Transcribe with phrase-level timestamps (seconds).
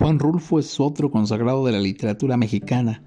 [0.00, 3.02] Juan Rulfo es otro consagrado de la literatura mexicana.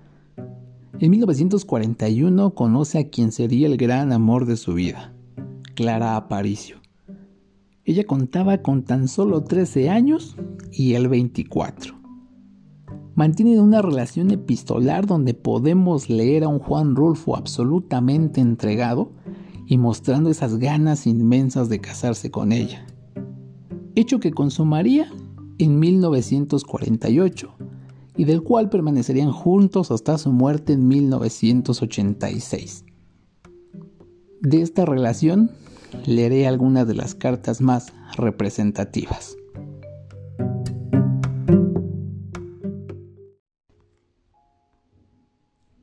[0.99, 5.11] En 1941 conoce a quien sería el gran amor de su vida,
[5.73, 6.77] Clara Aparicio.
[7.83, 10.35] Ella contaba con tan solo 13 años
[10.71, 11.95] y él 24.
[13.15, 19.11] Mantienen una relación epistolar donde podemos leer a un Juan Rulfo absolutamente entregado
[19.65, 22.85] y mostrando esas ganas inmensas de casarse con ella.
[23.95, 25.07] Hecho que consumaría
[25.57, 27.55] en 1948
[28.15, 32.85] y del cual permanecerían juntos hasta su muerte en 1986.
[34.41, 35.51] De esta relación
[36.05, 39.35] leeré algunas de las cartas más representativas.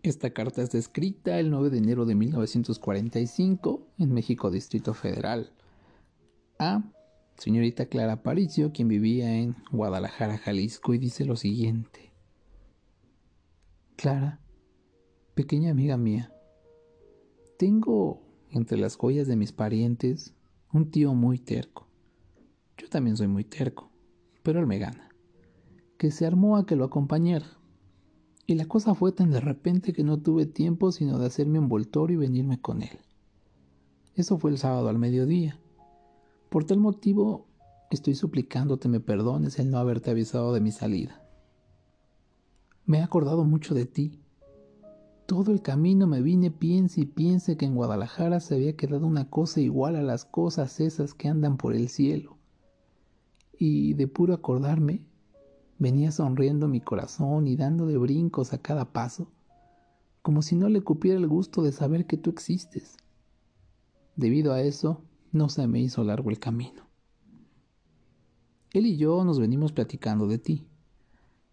[0.03, 5.53] Esta carta es escrita el 9 de enero de 1945 en México Distrito Federal
[6.59, 6.83] a
[7.41, 12.13] señorita Clara Aparicio, quien vivía en Guadalajara, Jalisco, y dice lo siguiente.
[13.97, 14.41] Clara,
[15.35, 16.35] pequeña amiga mía,
[17.57, 18.21] tengo
[18.51, 20.35] entre las joyas de mis parientes
[20.71, 21.89] un tío muy terco.
[22.77, 23.91] Yo también soy muy terco,
[24.43, 25.09] pero él me gana,
[25.97, 27.59] que se armó a que lo acompañara.
[28.47, 32.17] Y la cosa fue tan de repente que no tuve tiempo sino de hacerme envoltorio
[32.17, 32.99] y venirme con él.
[34.15, 35.59] Eso fue el sábado al mediodía.
[36.51, 37.47] Por tal motivo
[37.93, 41.25] estoy suplicándote me perdones el no haberte avisado de mi salida.
[42.87, 44.21] Me he acordado mucho de ti.
[45.27, 49.31] Todo el camino me vine piense y piense que en Guadalajara se había quedado una
[49.31, 52.37] cosa igual a las cosas esas que andan por el cielo.
[53.57, 55.05] Y de puro acordarme,
[55.79, 59.31] venía sonriendo mi corazón y dando de brincos a cada paso,
[60.21, 62.97] como si no le cupiera el gusto de saber que tú existes.
[64.17, 66.89] Debido a eso, no se me hizo largo el camino.
[68.73, 70.67] Él y yo nos venimos platicando de ti,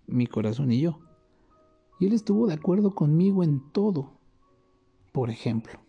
[0.06, 1.00] mi corazón y yo,
[2.00, 4.20] y él estuvo de acuerdo conmigo en todo.
[5.12, 5.80] Por ejemplo,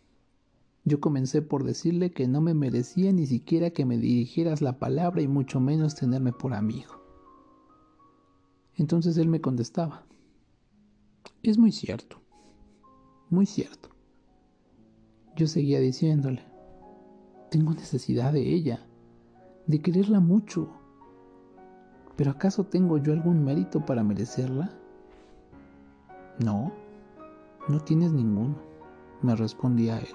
[0.85, 5.21] yo comencé por decirle que no me merecía ni siquiera que me dirigieras la palabra
[5.21, 6.95] y mucho menos tenerme por amigo.
[8.75, 10.07] Entonces él me contestaba,
[11.43, 12.21] es muy cierto,
[13.29, 13.91] muy cierto.
[15.37, 16.43] Yo seguía diciéndole,
[17.51, 18.87] tengo necesidad de ella,
[19.67, 20.71] de quererla mucho.
[22.17, 24.71] ¿Pero acaso tengo yo algún mérito para merecerla?
[26.41, 26.73] No,
[27.69, 28.57] no tienes ninguno,
[29.23, 30.09] me respondía él.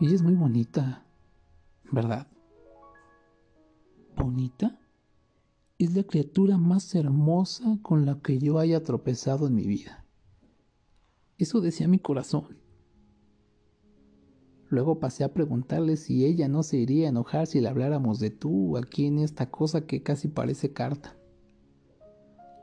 [0.00, 1.04] Ella es muy bonita,
[1.90, 2.26] ¿verdad?
[4.16, 4.78] ¿Bonita?
[5.78, 10.04] Es la criatura más hermosa con la que yo haya tropezado en mi vida.
[11.38, 12.63] Eso decía mi corazón.
[14.74, 18.30] Luego pasé a preguntarle si ella no se iría a enojar si le habláramos de
[18.30, 21.16] tú aquí en esta cosa que casi parece carta.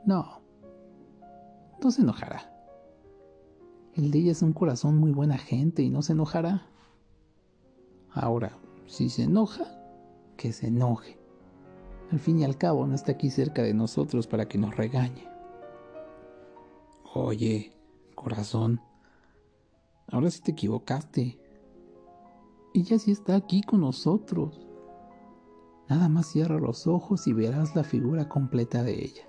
[0.04, 0.42] No,
[1.82, 2.52] no se enojará.
[3.94, 6.66] El de ella es un corazón muy buena gente y no se enojará.
[8.10, 9.64] Ahora, si se enoja,
[10.36, 11.18] que se enoje.
[12.10, 15.26] Al fin y al cabo no está aquí cerca de nosotros para que nos regañe.
[17.14, 17.72] Oye,
[18.14, 18.82] corazón,
[20.08, 21.41] ahora sí te equivocaste.
[22.74, 24.66] Ella sí está aquí con nosotros.
[25.90, 29.28] Nada más cierra los ojos y verás la figura completa de ella.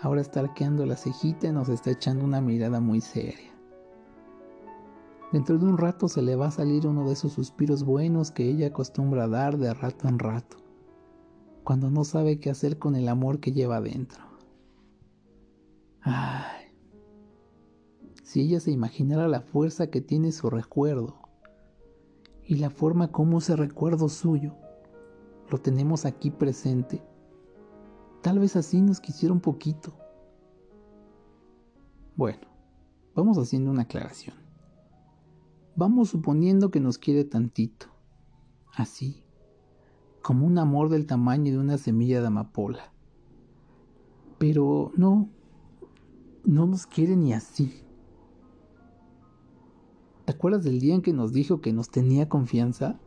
[0.00, 3.52] Ahora está arqueando la cejita y nos está echando una mirada muy seria.
[5.32, 8.48] Dentro de un rato se le va a salir uno de esos suspiros buenos que
[8.48, 10.56] ella acostumbra a dar de rato en rato,
[11.64, 14.22] cuando no sabe qué hacer con el amor que lleva dentro.
[16.00, 16.72] Ay,
[18.22, 21.27] si ella se imaginara la fuerza que tiene su recuerdo,
[22.48, 24.54] y la forma como ese recuerdo suyo
[25.50, 27.02] lo tenemos aquí presente,
[28.22, 29.94] tal vez así nos quisiera un poquito.
[32.16, 32.48] Bueno,
[33.14, 34.34] vamos haciendo una aclaración.
[35.76, 37.86] Vamos suponiendo que nos quiere tantito,
[38.74, 39.22] así,
[40.22, 42.92] como un amor del tamaño de una semilla de amapola.
[44.38, 45.28] Pero no,
[46.44, 47.84] no nos quiere ni así.
[50.28, 53.00] ¿Te acuerdas del día en que nos dijo que nos tenía confianza?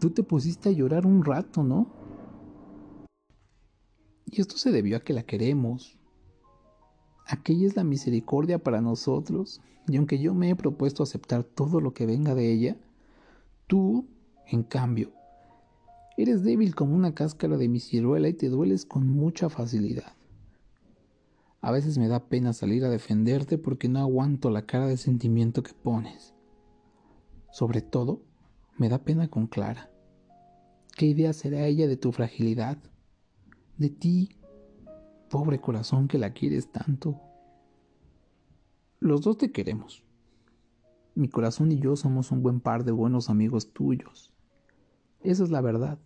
[0.00, 1.88] Tú te pusiste a llorar un rato, ¿no?
[4.24, 5.98] Y esto se debió a que la queremos.
[7.26, 11.92] Aquella es la misericordia para nosotros, y aunque yo me he propuesto aceptar todo lo
[11.92, 12.78] que venga de ella,
[13.66, 14.06] tú,
[14.46, 15.12] en cambio,
[16.16, 20.17] eres débil como una cáscara de mi ciruela y te dueles con mucha facilidad.
[21.68, 25.62] A veces me da pena salir a defenderte porque no aguanto la cara de sentimiento
[25.62, 26.32] que pones.
[27.52, 28.22] Sobre todo,
[28.78, 29.90] me da pena con Clara.
[30.96, 32.78] ¿Qué idea será ella de tu fragilidad?
[33.76, 34.30] De ti,
[35.28, 37.20] pobre corazón que la quieres tanto.
[38.98, 40.02] Los dos te queremos.
[41.14, 44.32] Mi corazón y yo somos un buen par de buenos amigos tuyos.
[45.20, 45.98] Esa es la verdad.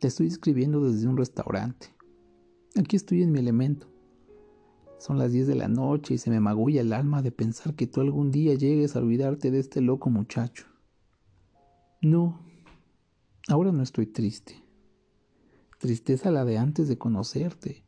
[0.00, 1.93] Te estoy escribiendo desde un restaurante.
[2.76, 3.86] Aquí estoy en mi elemento.
[4.98, 7.86] Son las 10 de la noche y se me magulla el alma de pensar que
[7.86, 10.66] tú algún día llegues a olvidarte de este loco muchacho.
[12.02, 12.40] No,
[13.46, 14.64] ahora no estoy triste.
[15.78, 17.84] Tristeza la de antes de conocerte,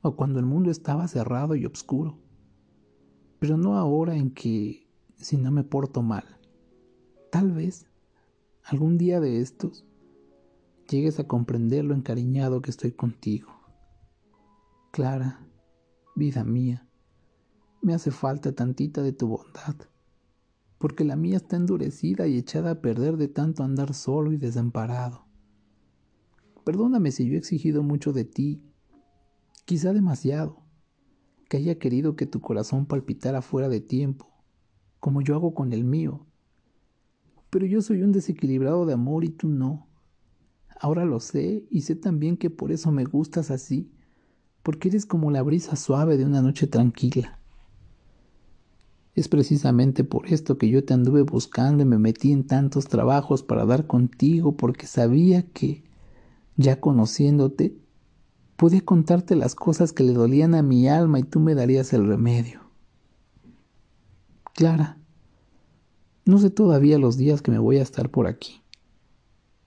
[0.00, 2.18] o cuando el mundo estaba cerrado y oscuro.
[3.38, 6.24] Pero no ahora en que, si no me porto mal,
[7.30, 7.86] tal vez,
[8.64, 9.84] algún día de estos,
[10.88, 13.55] llegues a comprender lo encariñado que estoy contigo.
[14.96, 15.46] Clara,
[16.14, 16.88] vida mía,
[17.82, 19.76] me hace falta tantita de tu bondad,
[20.78, 25.26] porque la mía está endurecida y echada a perder de tanto andar solo y desamparado.
[26.64, 28.62] Perdóname si yo he exigido mucho de ti,
[29.66, 30.62] quizá demasiado,
[31.50, 34.32] que haya querido que tu corazón palpitara fuera de tiempo,
[34.98, 36.26] como yo hago con el mío.
[37.50, 39.90] Pero yo soy un desequilibrado de amor y tú no.
[40.80, 43.92] Ahora lo sé y sé también que por eso me gustas así
[44.66, 47.38] porque eres como la brisa suave de una noche tranquila.
[49.14, 53.44] Es precisamente por esto que yo te anduve buscando y me metí en tantos trabajos
[53.44, 55.84] para dar contigo, porque sabía que,
[56.56, 57.76] ya conociéndote,
[58.56, 62.04] podía contarte las cosas que le dolían a mi alma y tú me darías el
[62.04, 62.62] remedio.
[64.52, 64.98] Clara,
[66.24, 68.62] no sé todavía los días que me voy a estar por aquí.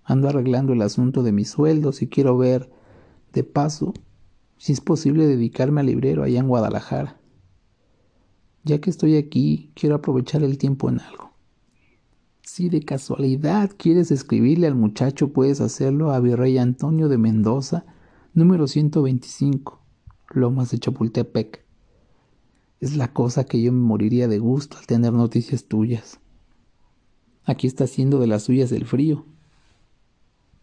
[0.03, 2.69] Ando arreglando el asunto de mis sueldos y quiero ver,
[3.31, 3.93] de paso,
[4.59, 7.17] si es posible dedicarme al librero allá en Guadalajara.
[8.65, 11.31] Ya que estoy aquí, quiero aprovechar el tiempo en algo.
[12.43, 17.85] Si de casualidad quieres escribirle al muchacho, puedes hacerlo a Virrey Antonio de Mendoza,
[18.33, 19.81] número 125,
[20.31, 21.63] Lomas de Chapultepec.
[22.81, 26.19] Es la cosa que yo me moriría de gusto al tener noticias tuyas.
[27.45, 29.25] Aquí está haciendo de las suyas el frío.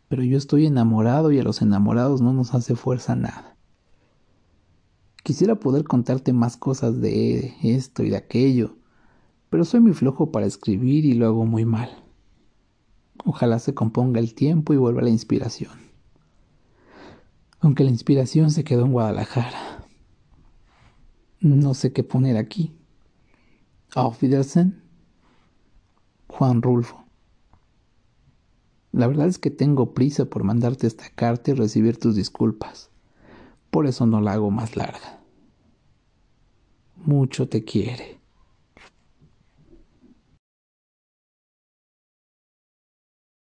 [0.08, 3.55] Pero yo estoy enamorado y a los enamorados no nos hace fuerza nada.
[5.26, 8.76] Quisiera poder contarte más cosas de esto y de aquello,
[9.50, 11.90] pero soy muy flojo para escribir y lo hago muy mal.
[13.25, 15.73] Ojalá se componga el tiempo y vuelva la inspiración.
[17.58, 19.84] Aunque la inspiración se quedó en Guadalajara.
[21.40, 22.78] No sé qué poner aquí.
[23.96, 24.81] Auf Wiedersehen.
[26.28, 27.05] Juan Rulfo.
[28.93, 32.93] La verdad es que tengo prisa por mandarte esta carta y recibir tus disculpas.
[33.76, 35.20] Por eso no la hago más larga.
[37.05, 38.19] Mucho te quiere.